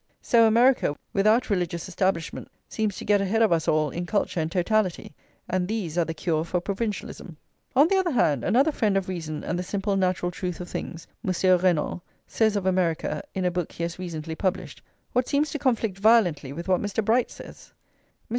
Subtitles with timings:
[0.19, 4.51] So America, without religious establishments, seems to get ahead of us all in culture and
[4.51, 5.13] totality;
[5.47, 7.37] and these are the cure for provincialism.
[7.75, 11.05] On the other hand, another friend of reason and the simple natural truth of things,
[11.21, 14.81] Monsieur Renan, says of America, in a book he has recently published,
[15.13, 17.05] what seems to conflict violently with [xxvii] what Mr.
[17.05, 17.71] Bright says.
[18.27, 18.29] Mr.